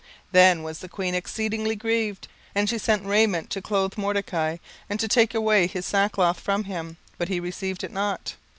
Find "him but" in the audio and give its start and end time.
6.63-7.27